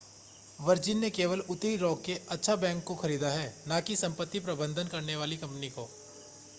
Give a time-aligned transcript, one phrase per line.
[0.59, 4.87] virgin ने केवल उत्तरी रॉक के अच्छा बैंक को खरीदा है न कि संपत्ति प्रबंधन
[4.87, 5.89] करने वाली कंपनी को